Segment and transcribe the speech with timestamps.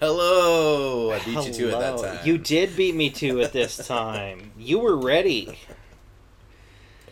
[0.00, 1.12] Hello!
[1.12, 2.02] I beat you to it that Hello.
[2.16, 2.26] time.
[2.26, 4.52] You did beat me to it this time.
[4.58, 5.58] you were ready.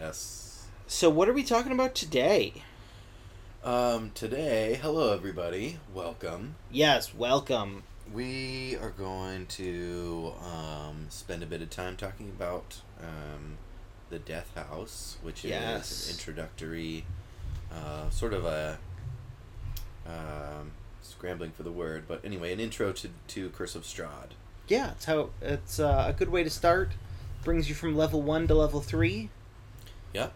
[0.00, 0.66] Yes.
[0.88, 2.64] So, what are we talking about today?
[3.64, 5.78] Um, today, hello everybody.
[5.94, 6.56] Welcome.
[6.70, 7.84] Yes, welcome.
[8.12, 13.58] We are going to um, spend a bit of time talking about um,
[14.10, 15.92] the Death House, which Yes.
[15.92, 17.04] is an introductory,
[17.72, 18.78] uh, sort of a
[20.04, 20.72] um,
[21.22, 24.30] scrambling for the word, but anyway, an intro to, to Curse of Strahd.
[24.66, 26.90] Yeah, it's how it's uh, a good way to start.
[27.44, 29.30] Brings you from level one to level three.
[30.14, 30.32] Yep.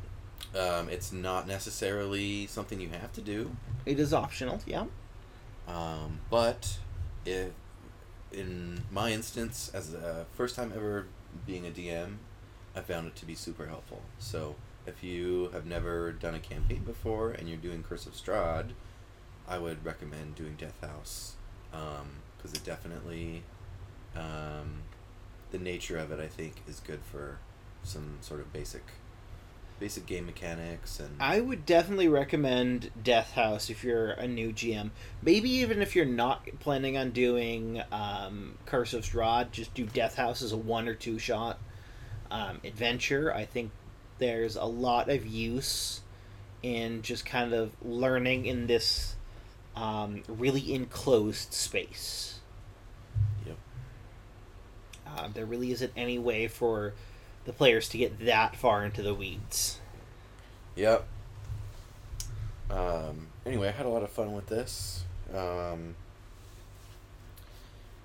[0.57, 3.57] Um, it's not necessarily something you have to do.
[3.85, 4.61] It is optional.
[4.65, 4.85] Yeah.
[5.67, 6.79] Um, but
[7.25, 7.51] if,
[8.31, 11.07] in my instance, as a first time ever
[11.49, 12.19] being a DM,
[12.77, 14.03] I found it to be super helpful.
[14.21, 14.55] So
[14.87, 18.71] if you have never done a campaign before and you're doing Curse of Strahd,
[19.49, 21.35] I would recommend doing Death House
[21.71, 23.43] because it definitely,
[24.15, 24.83] um,
[25.51, 27.39] the nature of it, I think, is good for
[27.83, 28.83] some sort of basic,
[29.79, 34.91] basic game mechanics and I would definitely recommend Death House if you're a new GM.
[35.23, 40.17] Maybe even if you're not planning on doing um, Curse of Strahd, just do Death
[40.17, 41.59] House as a one or two shot
[42.31, 43.33] um, adventure.
[43.33, 43.71] I think
[44.19, 46.01] there's a lot of use
[46.63, 49.15] in just kind of learning in this
[49.77, 52.41] um, really enclosed space.
[53.47, 53.57] Yep.
[55.07, 56.95] Uh, there really isn't any way for
[57.45, 59.79] the players to get that far into the weeds.
[60.75, 61.07] Yep.
[62.71, 65.05] Um, anyway, I had a lot of fun with this.
[65.35, 65.95] Um,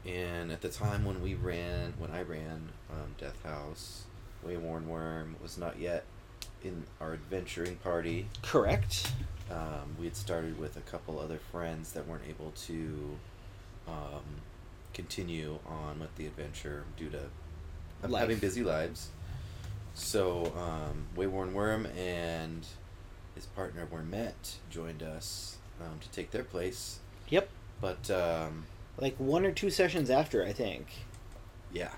[0.05, 4.03] and at the time when we ran, when I ran um, Death House,
[4.45, 6.03] Wayworn Worm was not yet
[6.63, 8.27] in our adventuring party.
[8.41, 9.11] Correct.
[9.51, 13.17] Um, we had started with a couple other friends that weren't able to
[13.87, 14.23] um,
[14.93, 17.19] continue on with the adventure due to
[18.01, 19.09] ha- having busy lives.
[19.93, 22.65] So, um, Wayworn Worm and
[23.35, 26.99] his partner Wormet joined us um, to take their place.
[27.29, 27.49] Yep.
[27.81, 28.65] But, um,
[28.97, 30.87] like one or two sessions after i think
[31.73, 31.91] yeah.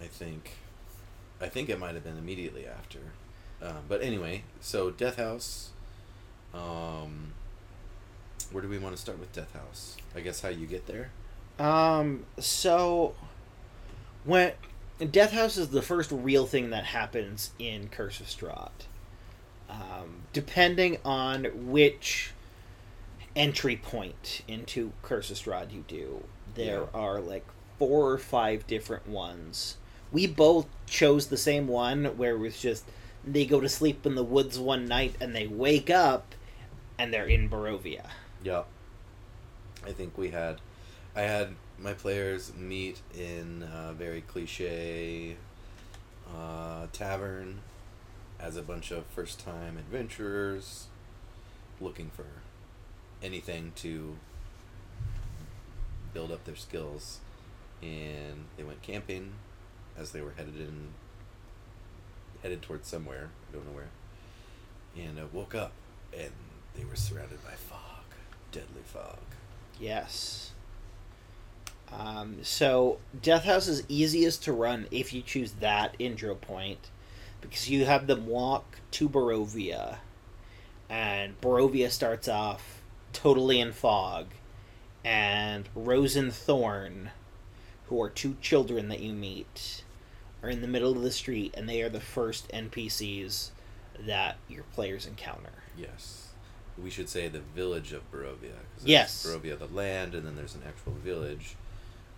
[0.00, 0.52] I think.
[1.40, 2.98] I think it might have been immediately after.
[3.60, 5.70] Um, but anyway, so Death House.
[6.56, 7.32] Um,
[8.50, 9.96] where do we want to start with Death House?
[10.14, 11.10] I guess how you get there.
[11.58, 13.14] um so
[14.24, 14.52] when
[15.10, 18.70] death house is the first real thing that happens in curse of Strahd.
[19.70, 22.32] um, depending on which
[23.34, 26.24] entry point into curse of Strahd you do
[26.54, 26.86] there Yeah.
[27.00, 27.44] are like
[27.78, 29.76] four or five different ones
[30.12, 32.84] we both chose the same one where it was just
[33.24, 36.34] they go to sleep in the woods one night and they wake up
[36.98, 38.06] and they're in Barovia.
[38.42, 38.62] Yeah.
[39.84, 40.60] I think we had,
[41.14, 45.36] I had my players meet in a very cliche
[46.34, 47.60] uh, tavern
[48.40, 50.86] as a bunch of first time adventurers
[51.80, 52.26] looking for
[53.22, 54.16] anything to
[56.12, 57.20] build up their skills.
[57.82, 59.32] And they went camping
[59.98, 60.88] as they were headed in,
[62.42, 63.90] headed towards somewhere, I don't know where.
[64.96, 65.72] And uh, woke up
[66.16, 66.32] and
[66.76, 68.04] they were surrounded by fog,
[68.52, 69.18] deadly fog.
[69.80, 70.52] Yes.
[71.92, 76.90] Um, so Death House is easiest to run if you choose that intro point,
[77.40, 79.98] because you have them walk to Barovia,
[80.88, 82.82] and Barovia starts off
[83.12, 84.26] totally in fog,
[85.04, 87.10] and Rose and Thorn,
[87.86, 89.84] who are two children that you meet,
[90.42, 93.50] are in the middle of the street, and they are the first NPCs
[94.00, 95.52] that your players encounter.
[95.76, 96.25] Yes.
[96.82, 98.56] We should say the village of Barovia.
[98.84, 99.26] Yes.
[99.26, 101.56] Barovia, the land, and then there's an actual village,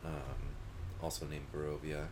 [0.04, 0.54] um,
[1.02, 2.06] also named Barovia.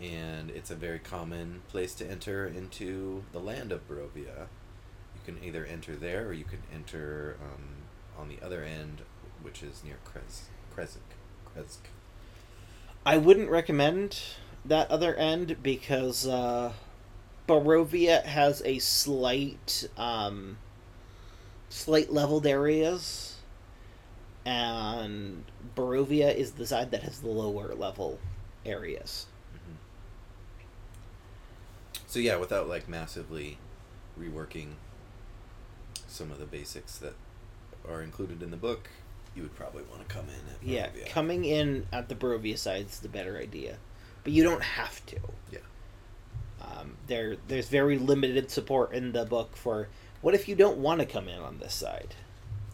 [0.00, 4.48] And it's a very common place to enter into the land of Barovia.
[5.14, 7.62] You can either enter there or you can enter um,
[8.18, 9.02] on the other end,
[9.40, 10.42] which is near Krez,
[10.76, 10.98] Krezk.
[11.54, 11.78] Krezk.
[13.06, 14.20] I wouldn't recommend
[14.64, 16.72] that other end because uh,
[17.48, 20.58] Barovia has a slight, um,
[21.76, 23.36] slight leveled areas,
[24.46, 25.44] and
[25.76, 28.18] Barovia is the side that has the lower level
[28.64, 29.26] areas.
[29.54, 29.76] Mhm.
[32.06, 33.58] So yeah, without like massively
[34.18, 34.74] reworking
[36.08, 37.14] some of the basics that
[37.86, 38.88] are included in the book,
[39.34, 42.86] you would probably want to come in at Yeah, coming in at the Barovia side
[42.86, 43.76] is the better idea,
[44.24, 45.18] but you don't have to.
[45.52, 45.58] Yeah.
[46.62, 49.88] Um, there, there's very limited support in the book for
[50.26, 52.12] what if you don't want to come in on this side.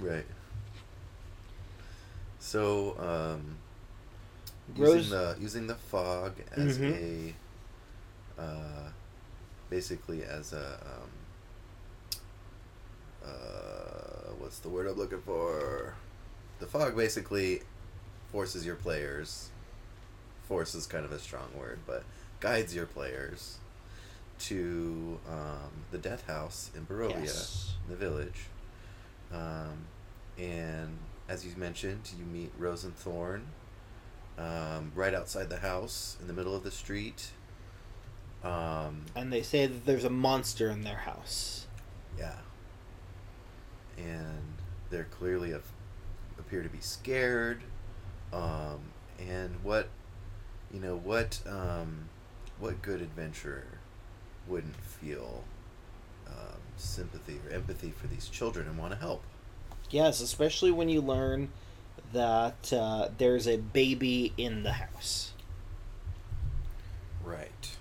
[0.01, 0.25] Right.
[2.39, 3.59] So, um,
[4.75, 7.35] Rose- using the using the fog as Mhm.
[8.39, 8.89] a, uh,
[9.69, 12.21] basically as a, um,
[13.23, 15.93] uh, what's the word I'm looking for?
[16.59, 17.65] The fog basically
[18.31, 19.51] forces your players.
[20.49, 22.05] Force is kind of a strong word, but
[22.41, 23.59] guides your players
[24.49, 27.75] to um, the death house in Barovia Yes.
[27.89, 28.47] the village.
[29.33, 29.87] Um,
[30.39, 30.99] and
[31.29, 33.47] as you mentioned, you meet Rose and Thorn
[34.39, 37.31] um, right outside the house in the middle of the street.
[38.43, 41.67] Um, And they say that there's a monster in their house.
[42.19, 42.37] yeah.
[43.97, 44.55] And
[44.91, 45.73] they're clearly af-
[46.39, 47.61] appear to be scared.
[48.33, 48.81] Um,
[49.19, 49.89] and what,
[50.73, 52.09] you know, what, um,
[52.59, 53.65] what good adventurer
[54.47, 55.45] wouldn't feel
[56.27, 59.23] um, sympathy or empathy for these children and want to help?
[59.91, 61.51] Yes, especially when you learn
[62.13, 65.33] that uh, there's a baby in the house.
[67.25, 67.77] Right.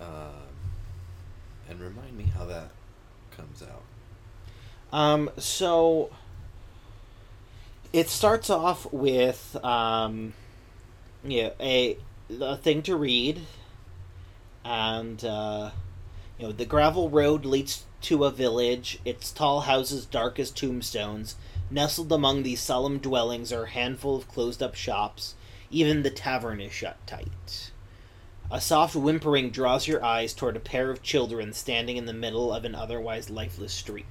[0.00, 0.08] Um,
[1.68, 2.70] and remind me how that
[3.30, 3.82] comes out.
[4.92, 6.10] Um, so
[7.92, 10.34] it starts off with um,
[11.24, 11.96] yeah, a
[12.40, 13.40] a thing to read,
[14.64, 15.70] and uh,
[16.38, 18.98] you know the gravel road leads to a village.
[19.04, 21.36] Its tall houses, dark as tombstones,
[21.70, 25.34] nestled among these solemn dwellings, are a handful of closed-up shops.
[25.70, 27.70] Even the tavern is shut tight.
[28.50, 32.52] A soft whimpering draws your eyes toward a pair of children standing in the middle
[32.52, 34.04] of an otherwise lifeless street.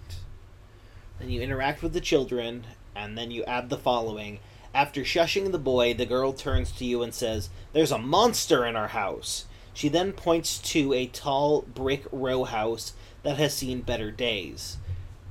[1.20, 2.66] Then you interact with the children,
[2.96, 4.40] and then you add the following.
[4.74, 8.76] After shushing the boy, the girl turns to you and says, There's a monster in
[8.76, 9.46] our house.
[9.74, 12.94] She then points to a tall brick row house
[13.24, 14.78] that has seen better days.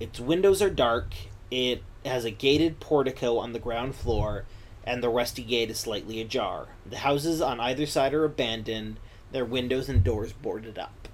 [0.01, 1.15] Its windows are dark,
[1.51, 4.45] it has a gated portico on the ground floor,
[4.85, 6.69] and the rusty gate is slightly ajar.
[6.85, 8.99] The houses on either side are abandoned,
[9.31, 11.09] their windows and doors boarded up.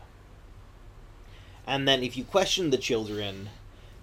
[1.67, 3.51] And then, if you question the children,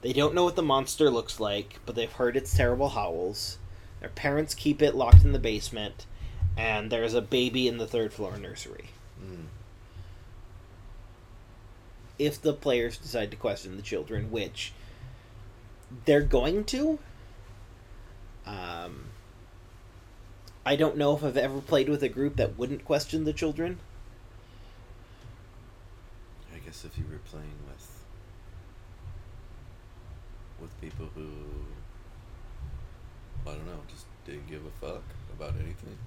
[0.01, 3.57] they don't know what the monster looks like, but they've heard its terrible howls.
[4.01, 6.06] Their parents keep it locked in the basement,
[6.56, 8.92] and there's a baby in the third floor nursery.
[12.18, 14.72] If the players decide to question the children, which
[16.06, 17.00] they're going to,
[18.45, 19.06] um,
[20.66, 23.80] I don't know if I've ever played with a group that wouldn't question the children.
[26.54, 27.92] I guess if you were playing with
[30.60, 31.28] with people who
[33.45, 35.04] I don't know, just didn't give a fuck
[35.38, 35.98] about anything.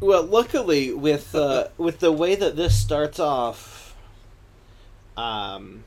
[0.00, 3.94] Well, luckily with uh, with the way that this starts off,
[5.16, 5.84] um,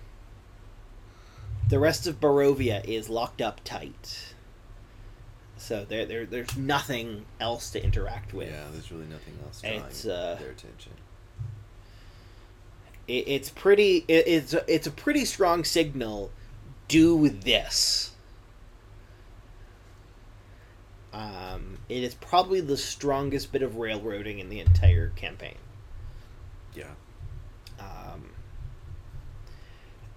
[1.70, 4.34] the rest of Barovia is locked up tight.
[5.58, 8.50] So there, there, there's nothing else to interact with.
[8.50, 10.94] Yeah, there's really nothing else drawing It's, uh, their attention.
[13.08, 14.06] It, it's pretty.
[14.08, 16.32] It, it's it's a pretty strong signal.
[16.88, 18.14] Do this.
[21.12, 25.56] Um, it is probably the strongest bit of railroading in the entire campaign.
[26.76, 26.92] Yeah.
[27.80, 28.30] Um,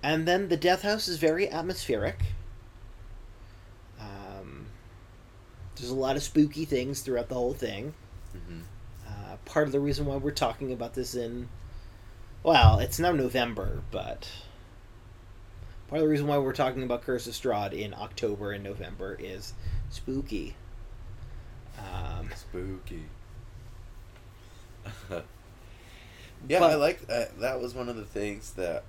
[0.03, 2.21] and then the death house is very atmospheric.
[3.99, 4.67] Um,
[5.77, 7.95] there's a lot of spooky things throughout the whole thing.
[8.33, 8.61] hmm
[9.07, 11.49] Uh, part of the reason why we're talking about this in,
[12.43, 14.29] well, it's now November, but
[15.89, 19.17] part of the reason why we're talking about Curse of Strahd in October and November
[19.19, 19.55] is
[19.91, 20.57] spooky.
[22.53, 23.05] Spooky.
[25.11, 27.61] yeah, But- I like uh, that.
[27.61, 28.85] Was one of the things that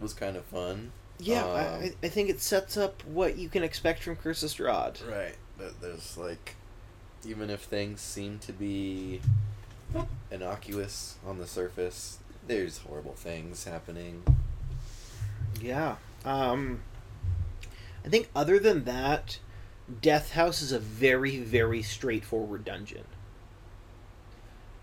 [0.00, 0.92] was kind of fun.
[1.18, 4.50] yeah, Um, I, I think it sets up what you can expect from Curse of
[4.50, 5.06] Strahd.
[5.10, 5.34] Right.
[5.58, 6.54] That there's like,
[7.26, 9.20] even if things seem to be
[10.30, 14.22] innocuous on the surface, there's horrible things happening.
[15.60, 15.96] Yeah.
[16.24, 16.80] Um
[18.04, 19.40] I think other than that,
[20.00, 23.04] Death House is a very, very straightforward dungeon.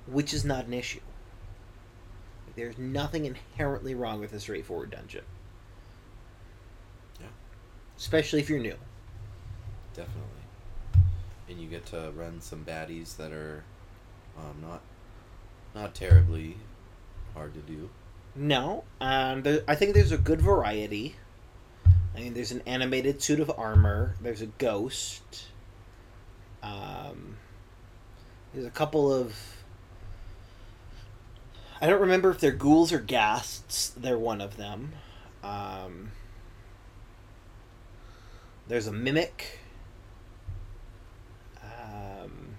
[0.07, 1.01] Which is not an issue.
[2.55, 5.24] There's nothing inherently wrong with a straightforward dungeon.
[7.19, 7.27] Yeah.
[7.97, 8.77] Especially if you're new.
[9.93, 10.21] Definitely.
[11.50, 13.63] And you get to run some baddies that are
[14.38, 14.81] um, not
[15.74, 16.57] not terribly
[17.33, 17.89] hard to do.
[18.35, 21.15] No, um, there, I think there's a good variety.
[22.15, 24.15] I mean, there's an animated suit of armor.
[24.22, 25.48] There's a ghost.
[26.63, 27.38] Um,
[28.53, 29.36] there's a couple of.
[31.81, 33.93] I don't remember if they're ghouls or ghasts.
[33.95, 34.93] They're one of them.
[35.43, 36.12] Um,
[38.69, 39.60] there's a mimic.
[41.62, 42.55] Um,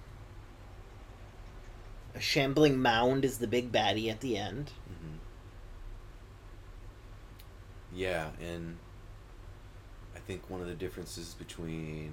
[2.14, 4.70] a shambling mound is the big baddie at the end.
[4.90, 5.16] Mm-hmm.
[7.94, 8.76] Yeah, and
[10.26, 12.12] think one of the differences between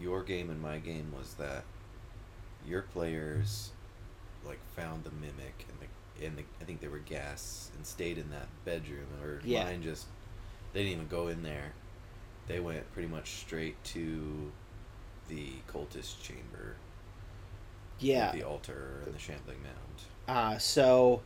[0.00, 1.64] your game and my game was that
[2.66, 3.70] your players
[4.46, 5.86] like found the mimic and the
[6.26, 9.64] and the, I think they were gas and stayed in that bedroom or Yeah.
[9.64, 10.06] mine just
[10.72, 11.72] they didn't even go in there.
[12.46, 14.52] They went pretty much straight to
[15.28, 16.76] the cultist chamber.
[18.00, 18.32] Yeah.
[18.32, 19.78] The altar and the shambling mound.
[20.26, 21.22] Uh, so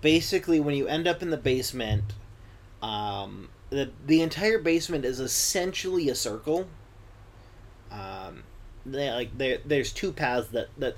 [0.00, 2.14] basically, when you end up in the basement,
[2.82, 6.66] um, the the entire basement is essentially a circle.
[7.90, 8.42] Um,
[8.84, 10.96] they, like there, there's two paths that that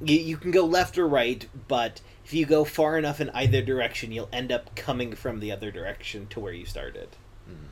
[0.00, 3.62] you, you can go left or right, but if you go far enough in either
[3.62, 7.08] direction, you'll end up coming from the other direction to where you started.
[7.48, 7.66] Mhm.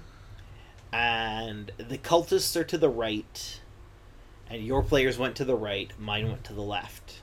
[0.92, 3.61] And the cultists are to the right,
[4.49, 5.92] and your players went to the right.
[5.99, 7.21] Mine went to the left.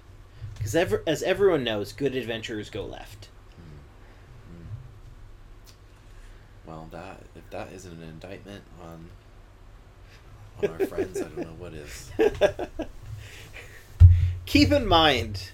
[0.58, 3.30] Because as everyone knows, good adventurers go left.
[4.52, 4.66] Mm.
[6.68, 9.10] Well, that if that isn't an indictment on
[10.62, 12.12] on our friends, I don't know what is.
[14.46, 15.52] Keep in mind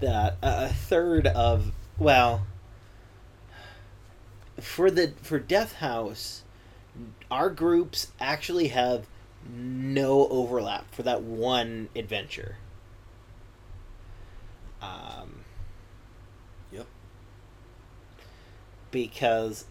[0.00, 2.46] that a third of well,
[4.60, 6.42] for the for Death House,
[7.30, 9.06] our groups actually have
[9.48, 12.56] no overlap for that one adventure.
[14.82, 15.44] Um,
[16.72, 16.86] Yep.
[18.90, 19.64] because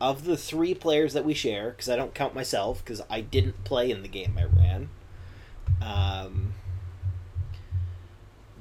[0.00, 3.64] of the three players that we share, because I don't count myself, because I didn't
[3.64, 4.88] play in the game I ran.
[5.80, 6.54] Um,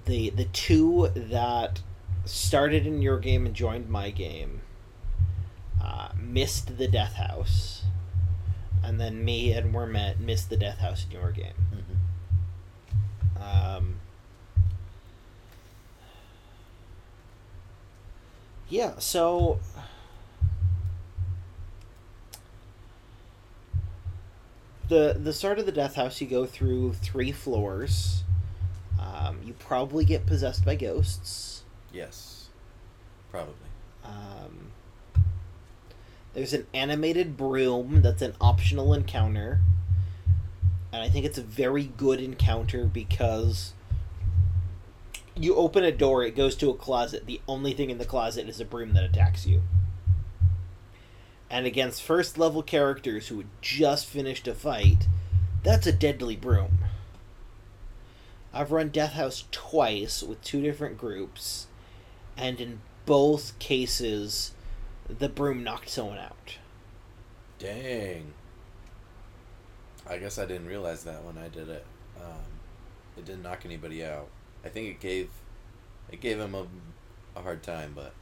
[0.05, 1.81] the the two that
[2.25, 4.61] started in your game and joined my game
[5.81, 7.83] uh, missed the Death House,
[8.83, 11.53] and then me and Wormet missed the Death House in your game.
[13.37, 13.77] Mhm.
[13.77, 13.99] Um,
[18.69, 19.59] yeah, so
[24.89, 28.23] the the start of the death house, you go through three floors.
[28.99, 31.63] Um, you probably get possessed by ghosts.
[31.91, 32.49] Yes,
[33.31, 33.53] probably.
[34.03, 34.71] Um,
[36.33, 39.61] there's an animated broom that's an optional encounter.
[40.91, 43.73] And I think it's a very good encounter because
[45.35, 47.25] you open a door, it goes to a closet.
[47.25, 49.61] The only thing in the closet is a broom that attacks you.
[51.53, 55.07] And against first level characters who had just finished a fight,
[55.61, 56.79] that's a deadly broom.
[58.51, 61.67] I've run Death House twice with two different groups,
[62.35, 64.53] and in both cases,
[65.07, 66.57] the broom knocked someone out.
[67.59, 68.33] Dang.
[70.09, 71.85] I guess I didn't realize that when I did it.
[72.19, 72.41] Um,
[73.15, 74.27] it didn't knock anybody out.
[74.65, 75.29] I think it gave
[76.11, 76.65] it gave him a,
[77.35, 78.13] a hard time, but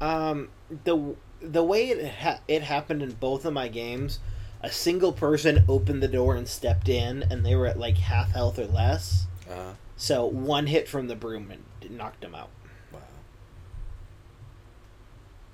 [0.00, 0.50] Um,
[0.84, 4.18] the the way it ha- it happened in both of my games,
[4.62, 8.30] a single person opened the door and stepped in, and they were at like half
[8.32, 9.26] health or less.
[9.50, 11.64] uh, So one hit from the broom and
[11.96, 12.48] knocked them out.
[12.92, 13.00] wow,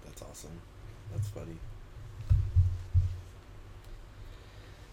[0.05, 0.61] that's awesome.
[1.13, 1.57] That's funny.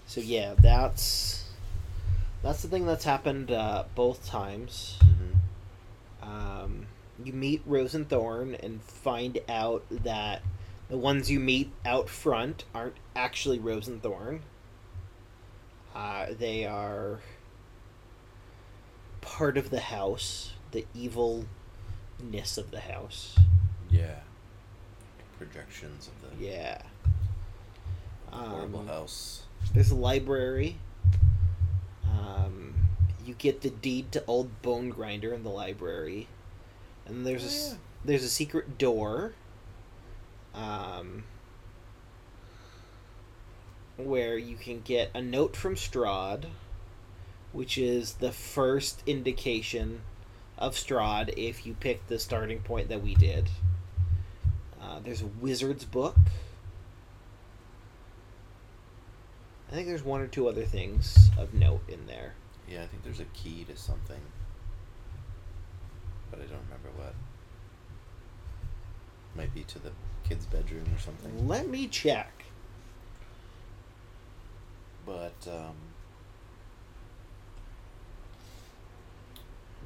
[0.08, 1.44] So yeah, that's
[2.41, 4.98] that's the thing that's happened uh, both times.
[5.01, 6.86] hmm Um,
[7.24, 10.41] you meet Rose and Thorn and find out that
[10.89, 14.41] the ones you meet out front aren't actually Rose and Thorn.
[15.96, 17.20] Uh, they are
[19.22, 23.36] part of the house, the evilness of the house.
[23.89, 24.20] Yeah.
[25.38, 26.82] Projections of the Yeah.
[28.32, 29.44] horrible Um, house.
[29.74, 30.77] There's a library.
[32.10, 32.74] Um,
[33.25, 36.27] you get the deed to Old Bone Grinder in the library,
[37.06, 37.77] and there's Oh, s- yeah.
[38.06, 39.34] there's a secret door.
[40.58, 41.24] Um,
[43.98, 46.46] where you can get a note from Strahd,
[47.52, 50.02] which is the first indication
[50.58, 53.50] of Strahd if you pick the starting point that we did.
[54.82, 56.16] Uh, there's a wizard's book.
[59.70, 62.34] I think there's one or two other things of note in there.
[62.68, 64.22] Yeah, I think there's a key to something,
[66.32, 67.14] but I don't remember what.
[69.36, 69.92] Might be to the
[70.27, 71.48] kid's bedroom or something.
[71.48, 72.31] Let me check.
[75.05, 75.75] But um,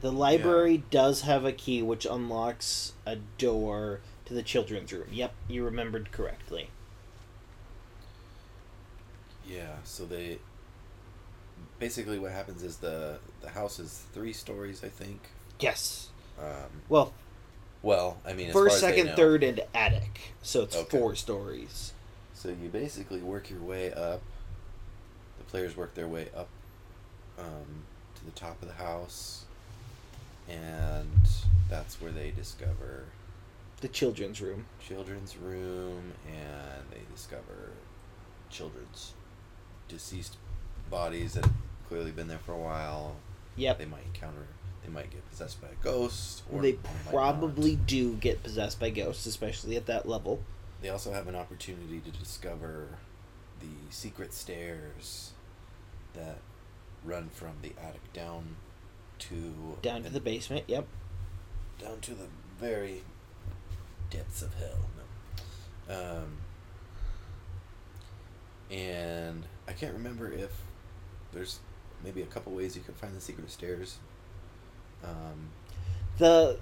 [0.02, 5.10] The library does have a key which unlocks a door to the children's room.
[5.12, 6.70] Yep, you remembered correctly.
[9.48, 10.40] yeah, so they
[11.80, 15.30] basically what happens is the the house is three stories, I think,
[15.60, 16.10] Yes.
[16.40, 17.14] Um, Well,
[17.84, 19.16] well, I mean, as first, far as they second, know.
[19.16, 20.34] third, and attic.
[20.42, 20.98] So it's Okay.
[21.00, 21.94] four stories.
[22.34, 24.22] So you basically work your way up.
[25.38, 26.48] The players work their way up
[27.38, 27.84] um,
[28.16, 29.46] to the top of the house,
[30.50, 31.10] and
[31.70, 33.06] that's where they discover
[33.82, 34.66] The children's room.
[34.86, 37.72] children's room, and they discover
[38.50, 39.14] children's
[39.88, 40.38] deceased
[40.90, 41.54] bodies that have
[41.88, 43.16] clearly been there for a while.
[43.56, 43.78] Yep.
[43.80, 44.48] They might encounter.
[44.92, 46.74] Might get possessed by a ghost, or they
[47.10, 50.42] probably do get possessed by ghosts, especially at that level.
[50.82, 52.88] They also have an opportunity to discover
[53.62, 55.32] the secret stairs
[56.14, 56.40] that
[57.06, 58.56] run from the attic down
[59.20, 60.66] to Down to the basement.
[60.68, 60.88] Yep.
[61.80, 62.28] down to the
[62.60, 63.04] very
[64.10, 64.90] depths of hell.
[65.88, 65.96] No.
[65.96, 66.38] Um,
[68.70, 70.52] and I can't remember if
[71.32, 71.60] there's
[72.04, 73.98] maybe a couple ways you can find the secret stairs.
[75.04, 75.50] Um,
[76.18, 76.58] The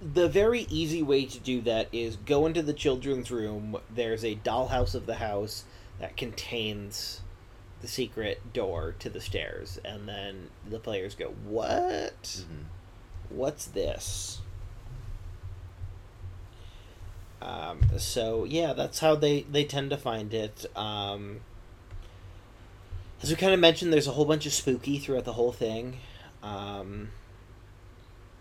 [0.00, 3.76] the very easy way to do that is go into the children's room.
[3.92, 5.64] There's a dollhouse of the house
[5.98, 7.20] that contains
[7.80, 12.22] the secret door to the stairs, and then the players go, "What?
[12.22, 12.64] mhm.
[13.30, 14.40] What's this?"
[17.40, 20.66] Um, so yeah, that's how they they tend to find it.
[20.76, 21.40] Um,
[23.22, 25.98] as we kind of mentioned, there's a whole bunch of spooky throughout the whole thing.
[26.42, 27.10] Um,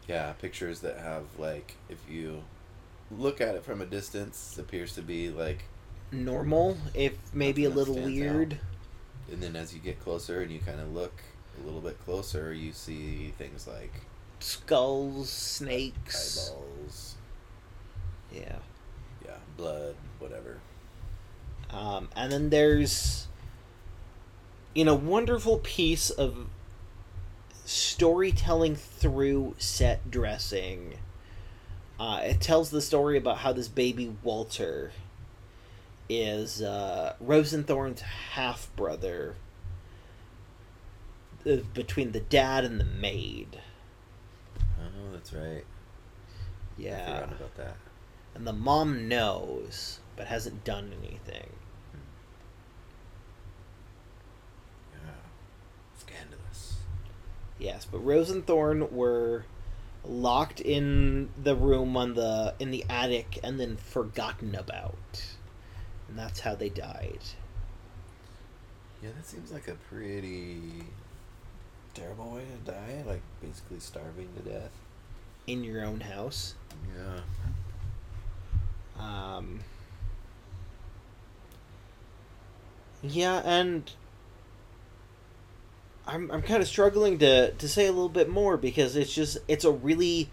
[0.08, 2.44] Yeah, pictures that have like if you
[3.12, 5.64] look at it from a distance, appears to be like
[6.12, 8.60] normal, if maybe a little weird.
[9.32, 11.14] and then as you get closer and you kind of look
[11.62, 13.94] a little bit closer, you see things like
[14.40, 16.52] Skulls, snakes.
[16.52, 17.16] eyeballs,
[18.34, 18.58] Yeah.
[19.26, 20.58] yeah, blood, whatever.
[21.72, 23.28] Um, and then there's,
[24.76, 26.48] in a wonderful piece of
[27.68, 30.98] storytelling through set dressing.
[32.00, 34.92] Uh, it tells the story about how this baby Walter
[36.10, 39.36] is uh, Rose and Thorn's half brother
[41.46, 43.60] uh, between the dad and the maid.
[44.80, 45.66] Oh, that's right.
[46.78, 47.02] Yeah.
[47.02, 47.76] I forgot about that.
[48.34, 51.50] And the mom knows, but hasn't done anything.
[54.94, 55.12] Yeah,
[55.98, 56.78] scandalous.
[57.60, 59.46] Yes, but Rose and Thorn were
[60.06, 65.26] locked in the room on the in the attic and then forgotten about.
[66.08, 67.20] And that's how they died.
[69.02, 70.62] Yeah, that seems like a pretty
[71.94, 73.04] terrible way to die.
[73.06, 74.72] Like basically starving to death.
[75.48, 76.56] In your own house.
[76.96, 77.22] Yeah.
[79.00, 79.62] Um
[83.04, 83.92] Yeah, and
[86.08, 89.38] I'm I'm kind of struggling to to say a little bit more because it's just
[89.48, 90.30] it's a really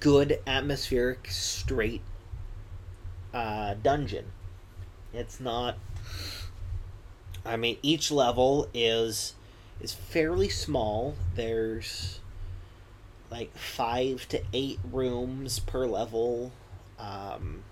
[0.00, 2.02] good atmospheric straight
[3.32, 4.26] uh, dungeon.
[5.12, 5.76] It's not.
[7.44, 9.34] I mean, each level is
[9.80, 11.14] is fairly small.
[11.34, 12.20] There's
[13.30, 16.52] like five to eight rooms per level.
[16.98, 17.62] Um,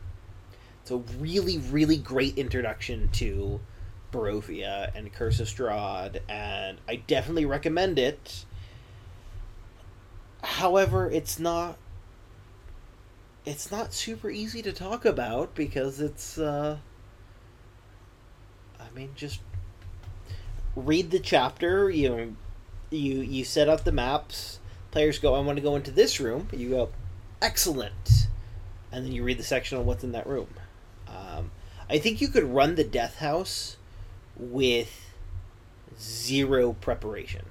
[0.82, 3.60] it's a really, really great introduction to
[4.10, 8.44] Barovia and Curse of Strahd, and I definitely recommend it.
[10.42, 11.76] However, it's not
[13.46, 16.78] it's not super easy to talk about because it's uh
[18.78, 19.40] I mean just
[20.76, 22.32] read the chapter, you know,
[22.90, 26.48] you you set up the maps, players go I want to go into this room,
[26.52, 26.90] you go
[27.40, 28.28] excellent.
[28.92, 30.48] And then you read the section on what's in that room.
[31.06, 31.52] Um,
[31.88, 33.76] I think you could run the death house
[34.40, 35.14] with
[36.00, 37.44] zero preparation.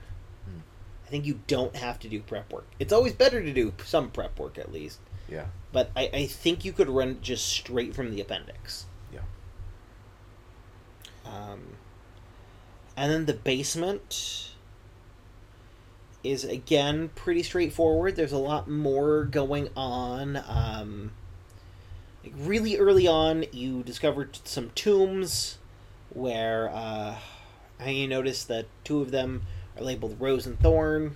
[0.46, 0.60] Hmm.
[1.06, 2.68] I think you don't have to do prep work.
[2.80, 5.00] It's always better to do some prep work at least.
[5.30, 5.46] Yeah.
[5.72, 8.88] But I, I think you could run just straight from the appendix.
[9.14, 9.20] Yeah.
[11.26, 11.76] Um,
[12.98, 14.50] and then the basement
[16.24, 18.16] is again pretty straightforward.
[18.16, 20.44] There's a lot more going on.
[20.48, 21.12] Um,
[22.24, 25.59] like really early on, you discovered some tombs
[26.14, 27.16] where uh,
[27.80, 29.44] and you notice that two of them
[29.78, 31.16] are labeled Rose and Thorn,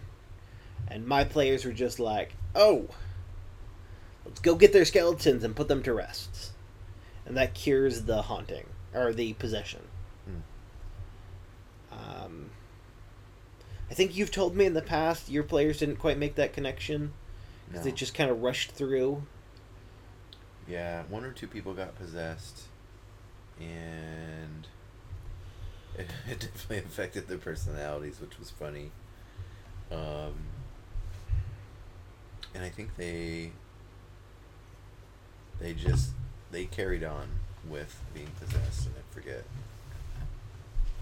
[0.87, 2.87] and my players were just like, "Oh,
[4.25, 6.51] let's go get their skeletons and put them to rest,"
[7.25, 9.81] and that cures the haunting or the possession.
[11.91, 12.49] Um,
[13.89, 17.13] I think you've told me in the past your players didn't quite make that connection
[17.67, 17.91] because No.
[17.91, 19.23] they just kind of rushed through.
[20.67, 22.63] Yeah, one or two people got possessed,
[23.59, 24.67] and
[25.97, 28.91] it, it definitely affected their personalities, which was funny.
[29.91, 30.33] Um,
[32.55, 33.51] and I think they
[35.59, 36.11] they just
[36.51, 37.27] they carried on
[37.69, 39.43] with being possessed, and I forget.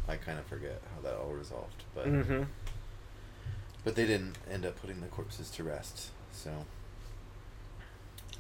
[0.08, 2.44] I kind of forget how that all resolved, but Mm-hmm.
[3.86, 6.50] but they didn't end up putting the corpses to rest, so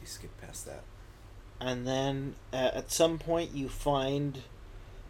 [0.01, 0.83] you skip past that.
[1.61, 4.39] And then uh, at some point, you find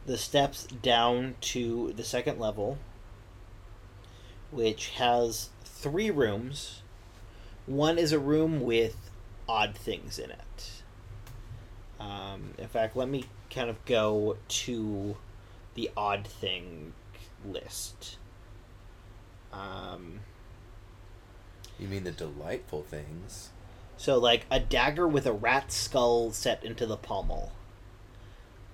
[0.06, 2.78] the steps down to the second level,
[4.52, 6.82] which has three rooms.
[7.66, 9.12] One is a room with
[9.48, 10.84] odd things in it.
[12.00, 15.18] Um, in fact, let me kind of go to
[15.76, 16.94] the odd thing
[17.46, 18.18] list.
[19.54, 20.22] Um,
[21.80, 23.50] You mean the delightful things?
[23.98, 27.52] So, like a dagger with a rat skull set into the pommel.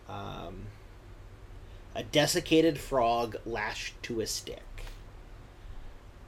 [0.08, 0.68] Um,
[1.98, 4.62] a desiccated frog lashed to a stick.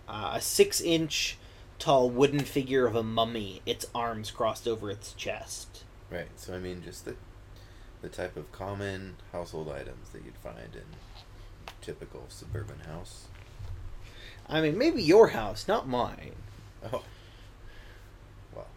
[0.07, 1.37] Uh, a six inch
[1.77, 5.83] tall wooden figure of a mummy, its arms crossed over its chest.
[6.09, 6.27] Right.
[6.35, 7.15] So I mean, just the
[8.01, 10.81] the type of common household items that you'd find in
[11.81, 13.27] typical suburban house.
[14.47, 16.33] I mean, maybe your house, not mine.
[16.91, 17.03] Oh.
[18.55, 18.67] Well,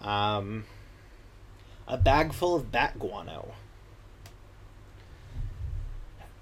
[0.00, 0.64] Um,
[1.86, 3.52] a bag full of bat guano.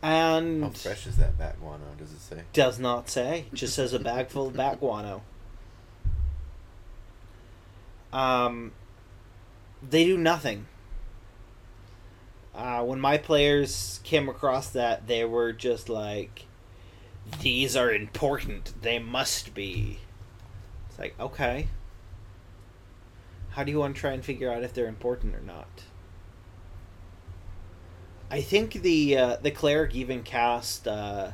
[0.07, 1.83] And how fresh is that bat guano?
[1.99, 2.43] Does it say?
[2.53, 3.47] Does not say.
[3.53, 5.23] Just says a bag full of bat guano.
[8.13, 8.71] Um,
[9.83, 10.67] they do nothing.
[12.55, 16.45] Uh, when my players came across that, they were just like,
[17.41, 18.81] "These are important.
[18.83, 19.99] They must be."
[20.89, 21.67] It's like, okay.
[23.51, 25.83] How do you want to try and figure out if they're important or not?
[28.31, 31.31] I think the uh, the cleric even cast uh,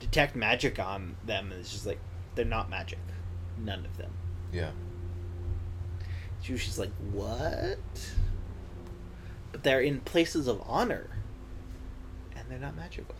[0.00, 1.98] detect magic on them, and it's just like
[2.34, 2.98] they're not magic,
[3.58, 4.12] none of them.
[4.52, 4.70] Yeah.
[6.42, 7.78] So she's like, what?
[9.50, 11.08] But they're in places of honor,
[12.36, 13.14] and they're not magical.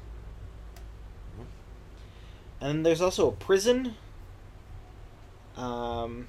[2.60, 3.94] And there's also a prison.
[5.56, 6.28] Um,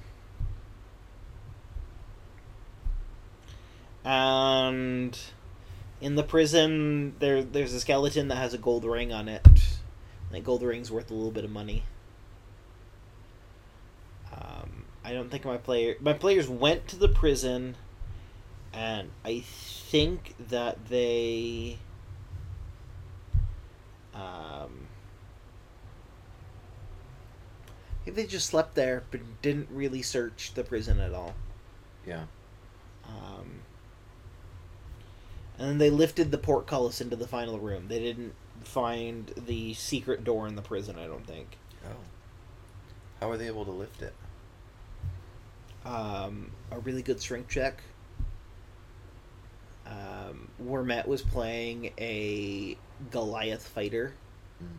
[4.04, 5.18] and
[6.00, 9.46] in the prison, there there's a skeleton that has a gold ring on it.
[10.30, 11.84] That gold ring's worth a little bit of money.
[14.32, 17.76] Um, I don't think my player my players went to the prison,
[18.72, 21.78] and I think that they.
[24.14, 24.88] Um,
[28.04, 31.34] they just slept there, but didn't really search the prison at all.
[32.06, 32.24] Yeah.
[33.06, 33.57] Um,
[35.58, 37.88] and then they lifted the portcullis into the final room.
[37.88, 40.96] They didn't find the secret door in the prison.
[40.98, 41.58] I don't think.
[41.84, 41.96] Oh.
[43.20, 44.14] How were they able to lift it?
[45.88, 47.82] um, a really good strength check.
[49.86, 52.76] Um, Wormet was playing a
[53.10, 54.12] Goliath fighter.
[54.62, 54.78] Mm.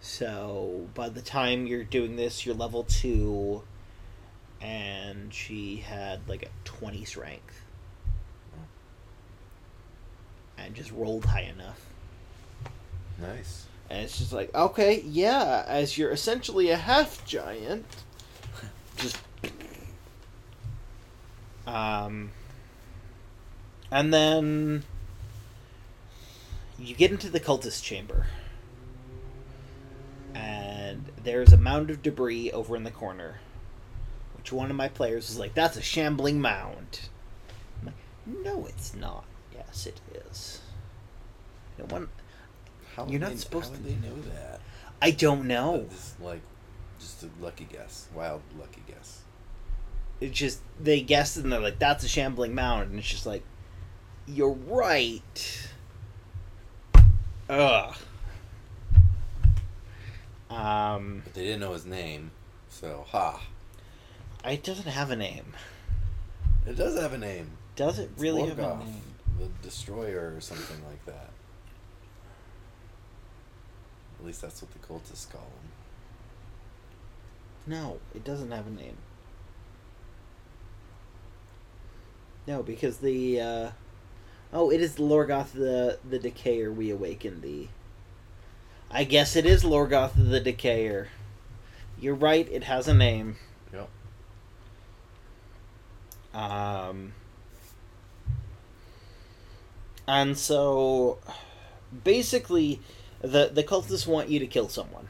[0.00, 3.62] So by the time you're doing this, you're level two,
[4.60, 7.63] and she had like a 20 strength.
[10.64, 11.84] And just rolled high enough.
[13.20, 13.66] Nice.
[13.90, 17.84] And it's just like, okay, yeah, as you're essentially a half giant,
[18.96, 19.18] just.
[21.66, 22.30] Um.
[23.90, 24.84] And then.
[26.78, 28.26] You get into the cultist chamber.
[30.34, 33.40] And there's a mound of debris over in the corner.
[34.36, 37.00] Which one of my players is like, that's a shambling mound.
[37.80, 39.24] I'm like, no, it's not.
[39.74, 40.60] Yes, it is.
[41.78, 42.08] No one.
[42.94, 44.60] How You're would not they, supposed how to- would they know that?
[45.02, 45.86] I don't know.
[45.90, 46.40] This like
[47.00, 48.06] just a lucky guess.
[48.14, 49.22] Wild lucky guess.
[50.20, 53.42] it's just they guessed and they're like that's a shambling mound and it's just like
[54.26, 55.68] you're right
[57.50, 57.94] ugh
[60.48, 62.30] um But they didn't know his name,
[62.70, 63.40] so ha.
[64.44, 65.52] it doesn't have a name
[66.66, 67.50] It does have a name.
[67.76, 69.02] does it It's really have a name
[69.38, 71.30] the Destroyer or something like that.
[74.20, 75.70] At least that's what the cultists call him.
[77.66, 78.96] no it doesn't have a name
[82.46, 83.70] no because the uh
[84.52, 87.68] oh it is lorgoth the the decayer we awaken thee
[88.90, 91.08] i guess it is lorgoth the decayer
[91.98, 93.36] you're right it has a name
[93.72, 93.88] Yep.
[96.34, 97.12] Um,
[100.06, 101.18] and so,
[102.04, 102.80] basically,
[103.20, 105.08] the the cultists want you to kill someone.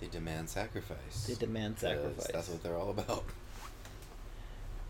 [0.00, 1.26] They demand sacrifice.
[1.26, 2.26] They demand sacrifice.
[2.32, 3.24] That's what they're all about.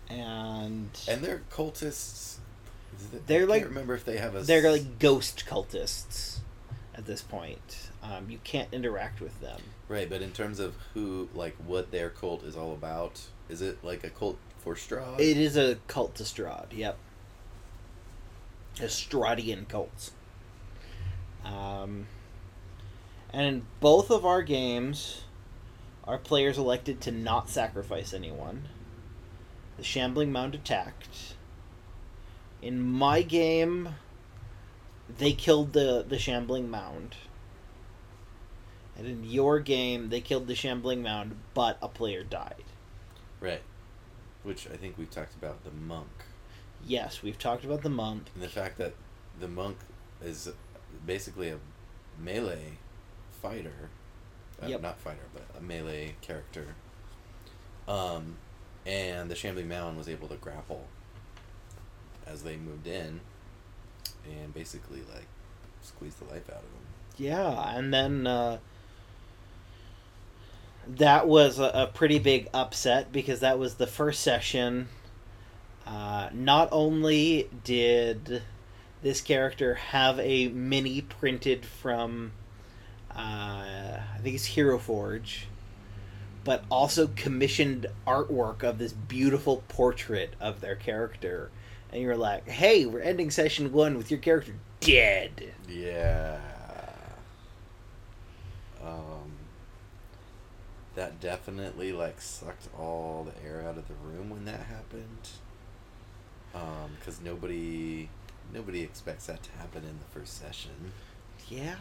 [0.08, 2.36] and And they're cultists.
[3.26, 4.42] They're I can't like- remember if they have a.
[4.42, 6.38] they're like ghost cultists
[6.94, 7.90] at this point.
[8.02, 9.60] Um, you can't interact with them.
[9.88, 13.82] right, but in terms of who, like, what their cult is all about, is it
[13.82, 15.18] like a cult for Strahd?
[15.18, 16.66] It is a cult to Strahd.
[16.72, 16.98] Yep.
[18.80, 20.12] A cults.
[21.44, 22.06] Um,
[23.32, 25.22] and in both of our games,
[26.04, 28.68] our players elected to not sacrifice anyone.
[29.76, 31.34] The Shambling Mound attacked.
[32.62, 33.96] In my game,
[35.18, 37.16] they killed the, the Shambling Mound.
[38.96, 42.64] And in your game, they killed the Shambling Mound, but a player died.
[43.40, 43.62] Right.
[44.44, 46.08] Which I think we've talked about the monk.
[46.86, 48.28] Yes, we've talked about the monk.
[48.34, 48.94] And the fact that
[49.40, 49.76] the monk
[50.22, 50.50] is
[51.06, 51.58] basically a
[52.18, 52.78] melee
[53.42, 53.90] fighter.
[54.62, 54.82] Uh, Yep.
[54.82, 56.74] Not fighter, but a melee character.
[57.88, 58.36] Um,
[58.86, 60.84] and the Shambling Mound was able to grapple
[62.26, 63.20] as they moved in
[64.26, 65.26] and basically, like,
[65.82, 66.70] squeeze the life out of them.
[67.18, 68.58] Yeah, and then uh,
[70.86, 74.88] that was a, a pretty big upset because that was the first session.
[75.86, 78.42] Uh, not only did
[79.02, 82.32] this character have a mini printed from,
[83.10, 85.46] uh, I think it's Hero Forge,
[86.42, 91.50] but also commissioned artwork of this beautiful portrait of their character.
[91.92, 95.52] And you were like, hey, we're ending session one with your character dead.
[95.68, 96.38] Yeah.
[98.82, 99.32] Um,
[100.94, 105.28] that definitely like sucked all the air out of the room when that happened.
[106.54, 108.08] Um, because nobody,
[108.52, 110.92] nobody expects that to happen in the first session.
[111.48, 111.74] Yeah.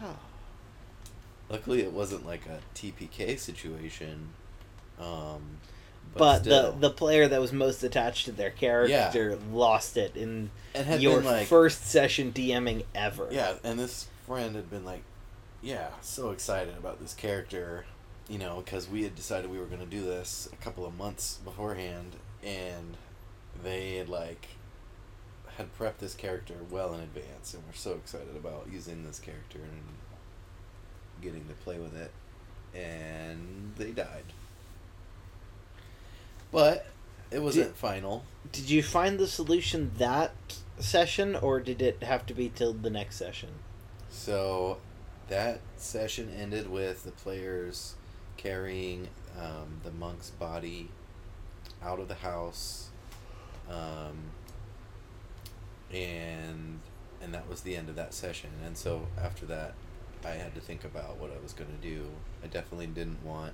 [1.48, 4.30] Luckily, it wasn't like a TPK situation.
[4.98, 5.58] Um,
[6.12, 10.50] but, but the the player that was most attached to their character lost it in
[10.74, 13.28] it had your like first session DMing ever.
[13.30, 15.02] Yeah, and this friend had been like,
[15.62, 17.84] yeah, so excited about this character,
[18.28, 20.96] you know, because we had decided we were going to do this a couple of
[20.96, 22.12] months beforehand,
[22.44, 22.96] and
[23.62, 24.46] they had like
[25.78, 31.22] prepped this character well in advance, and we're so excited about using this character and
[31.22, 32.10] getting to play with it,
[32.74, 34.24] and they died.
[36.52, 36.86] But
[37.30, 38.24] it wasn't Did- final.
[38.52, 40.32] Did you find the solution that
[40.78, 43.50] session, or did it have to be till the next session?
[44.10, 44.78] So
[45.28, 47.94] that session ended with the players
[48.36, 49.08] carrying
[49.40, 50.90] um, the monk's body
[51.82, 52.90] out of the house,
[53.68, 54.30] um,
[55.94, 56.80] and
[57.22, 58.50] and that was the end of that session.
[58.66, 59.74] And so after that,
[60.24, 62.06] I had to think about what I was going to do.
[62.42, 63.52] I definitely didn't want.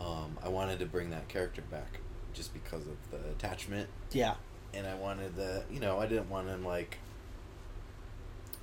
[0.00, 1.98] Um, I wanted to bring that character back,
[2.32, 4.34] just because of the attachment Yeah.
[4.72, 6.98] and I wanted the you know I didn't want him like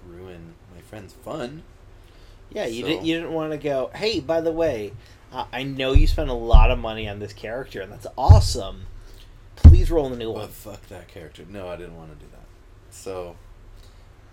[0.07, 1.63] ruin my friend's fun.
[2.51, 3.05] Yeah, you So- didn't.
[3.05, 3.89] You didn't want to go.
[3.95, 4.93] Hey, by the way,
[5.31, 8.85] uh, I know you spent a lot of money on this character, and that's awesome.
[9.55, 10.47] Please roll the new But one.
[10.49, 11.43] fuck that character.
[11.49, 12.34] No, I didn't want to do that.
[12.95, 13.35] So,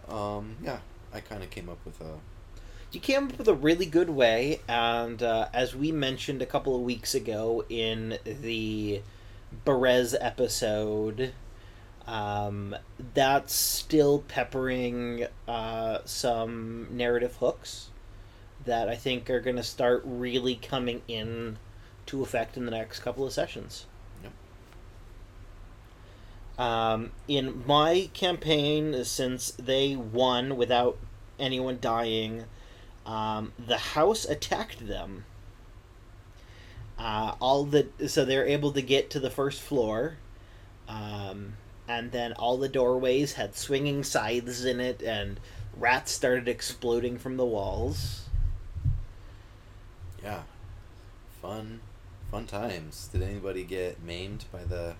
[0.08, 0.78] um, yeah,
[1.12, 2.18] I kind of came up with a
[2.92, 6.74] You came up with a really good way, and uh, as we mentioned a couple
[6.74, 9.02] of weeks ago in the
[9.66, 11.34] Berez episode,
[12.06, 12.74] um,
[13.12, 17.90] that's still peppering uh, some narrative hooks
[18.64, 21.58] that I think are going to start really coming in
[22.06, 23.86] to effect in the next couple of sessions.
[26.62, 30.96] Um, in my campaign, since they won without
[31.36, 32.44] anyone dying,
[33.04, 35.24] um, the house attacked them.
[36.96, 40.18] Uh, all the so they're able to get to the first floor,
[40.86, 41.54] um,
[41.88, 45.40] and then all the doorways had swinging scythes in it, and
[45.76, 48.28] rats started exploding from the walls.
[50.22, 50.42] yeah,
[51.40, 51.80] fun,
[52.30, 53.08] fun times.
[53.08, 54.94] Did anybody get maimed by the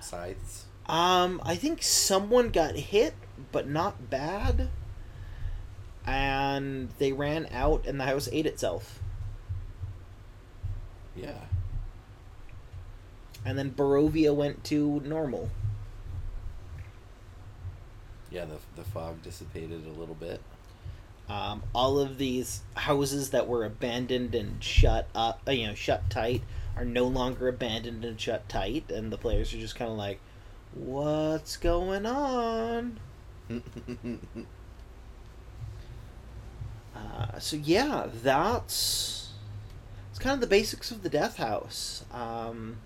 [0.00, 0.65] scythes?
[0.88, 3.14] Um, I think someone got hit,
[3.52, 4.70] but not bad.
[6.06, 9.00] And they ran out, and the house ate itself.
[11.14, 11.46] Yeah,
[13.44, 15.50] And then Barovia went to normal.
[18.30, 18.44] yeah.
[18.44, 20.42] The the fog dissipated a little bit.
[21.28, 26.08] Um, all of these houses that were abandoned and shut up, uh, you know, shut
[26.08, 26.42] tight,
[26.76, 30.20] are no longer abandoned and shut tight, and the players are just kind of like,
[30.76, 33.00] "What's going on?"
[36.94, 39.32] Uh, so yeah, that's
[40.10, 42.04] it's kind of the basics of the Death House.
[42.12, 42.78] Um,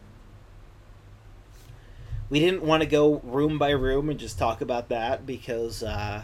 [2.29, 6.23] we didn't want to go room by room and just talk about that because uh,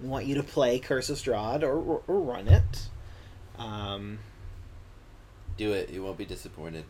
[0.00, 2.88] we want you to play Curse of Strahd or, or, or run it.
[3.58, 4.18] Um,
[5.56, 5.90] Do it.
[5.90, 6.84] You won't be disappointed.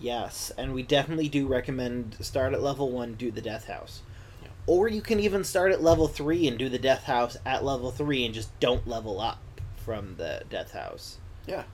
[0.00, 4.00] Yes, and we definitely do recommend start at level one, do the Death House.
[4.42, 4.48] Yeah.
[4.66, 7.90] Or you can even start at level three and do the Death House at level
[7.90, 9.38] three and just don't level up
[9.84, 11.18] from the Death House.
[11.46, 11.64] Yeah,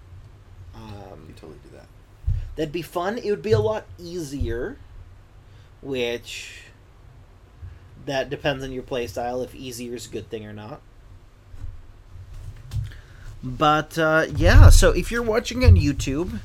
[0.74, 1.86] you Um, totally do that.
[2.56, 3.18] that'd be fun.
[3.18, 4.76] It would be a lot easier,
[5.80, 6.62] which
[8.06, 10.80] that depends on your playstyle if easier is a good thing or not.
[13.42, 16.40] But uh, yeah, so if you're watching on YouTube,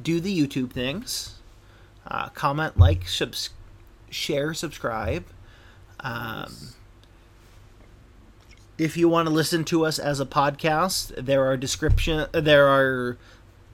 [0.00, 1.38] do the YouTube things.
[2.06, 3.50] Uh, comment, like, subs-
[4.10, 5.24] share, subscribe.
[6.00, 6.54] Um,
[8.76, 12.26] if you want to listen to us as a podcast, there are description.
[12.32, 13.16] There are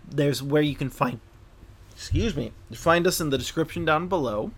[0.09, 1.21] there's where you can find.
[1.93, 2.53] Excuse me.
[2.73, 4.53] Find us in the description down below.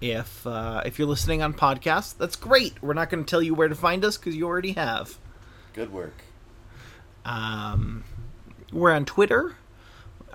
[0.00, 2.82] If uh, if you're listening on podcast, that's great.
[2.82, 5.18] We're not going to tell you where to find us because you already have.
[5.72, 6.22] Good work.
[7.24, 8.04] Um,
[8.72, 9.56] we're on Twitter.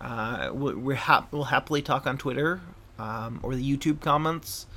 [0.04, 2.60] Uh, we- we're hap- we'll happily talk on Twitter
[3.00, 4.68] um, or the YouTube comments.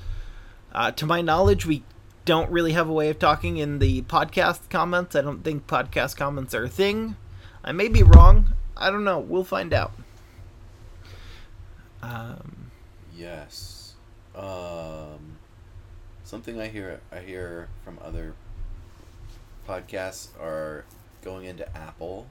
[0.71, 1.83] Uh, to my knowledge, we
[2.25, 5.15] don't really have a way of talking in the podcast comments.
[5.15, 7.15] I don't think podcast comments are a thing.
[7.63, 8.53] I may be wrong.
[8.77, 9.19] I don't know.
[9.19, 9.91] We'll find out.
[12.01, 12.71] Um,
[13.15, 13.95] Yes.
[14.35, 15.37] Um,
[16.23, 18.35] something I hear I hear from other
[19.67, 20.85] podcasts are
[21.23, 22.27] going into Apple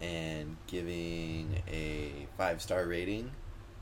[0.00, 3.30] and giving a five star rating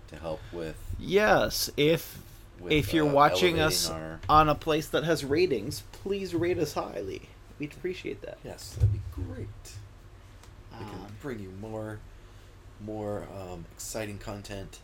[0.09, 0.76] to help with.
[0.98, 2.18] yes, if
[2.61, 6.59] with if you're uh, watching us our- on a place that has ratings, please rate
[6.59, 7.29] us highly.
[7.59, 8.38] We'd appreciate that.
[8.44, 9.48] yes, that'd be great.
[10.79, 11.98] We can Um, bring you more,
[12.81, 14.79] more um, exciting content.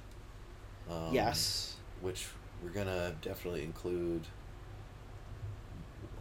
[0.91, 1.77] Um, yes.
[2.01, 2.27] which
[2.63, 4.23] we're gonna definitely include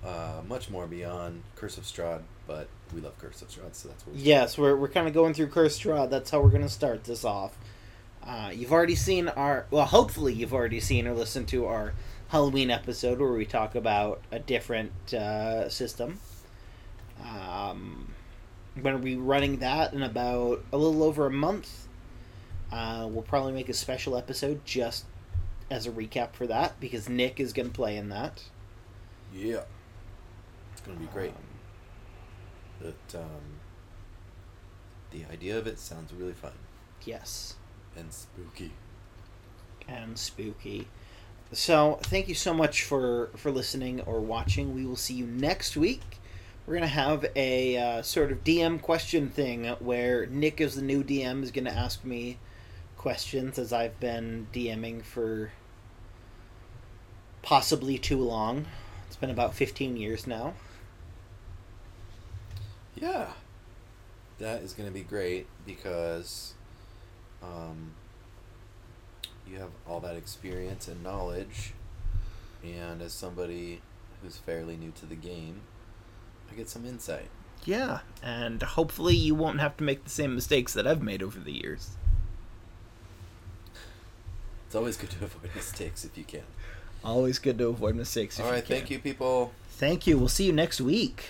[0.04, 2.22] uh, much more beyond Curse of Strahd,
[2.52, 4.16] but we love Curse of Strahd, so that's what.
[4.16, 6.10] we- Yes, we're, we're kind of going through Curse of Strahd.
[6.10, 7.58] That's how we're going to start this off.
[8.24, 11.94] Uh, you've already seen our, well, hopefully you've already seen or listened to our
[12.28, 16.20] Halloween episode where we talk about a different uh, system.
[17.24, 18.14] Um,
[18.76, 21.88] we're going to be running that in about a little over a month.
[22.72, 25.06] Uh, we'll probably make a special episode just
[25.70, 28.44] as a recap for that because Nick is going to play in that.
[29.34, 29.62] Yeah,
[30.74, 31.30] it's gonna be great.
[31.30, 31.36] Um,
[32.82, 33.60] But um,
[35.12, 36.54] the idea of it sounds really fun
[37.06, 37.56] yes.
[37.96, 38.72] and spooky.
[39.88, 40.88] and spooky.
[41.54, 44.74] So, thank you so much for for listening or watching.
[44.74, 46.02] We will see you next week.
[46.66, 51.04] We're gonna have a uh, sort of DM question thing where Nick, as the new
[51.04, 52.38] DM, is gonna ask me
[52.98, 55.52] questions as I've been DMing for
[57.42, 58.68] possibly too long.
[59.08, 60.54] It's been about fifteen years now.
[63.02, 63.32] Yeah,
[64.40, 66.54] that is gonna be great because
[67.42, 67.94] um,
[69.48, 71.74] you have all that experience and knowledge,
[72.64, 73.82] and as somebody
[74.22, 75.62] who's fairly new to the game,
[76.52, 77.30] I get some insight.
[77.66, 81.40] Yeah, and hopefully you won't have to make the same mistakes that I've made over
[81.40, 81.92] the years.
[84.68, 86.44] It's always good to avoid mistakes if you can.
[87.04, 88.38] Always good to avoid mistakes.
[88.40, 88.78] if All right, can.
[88.78, 89.54] thank you, people.
[89.72, 90.18] Thank you.
[90.20, 91.30] We'll see you next week.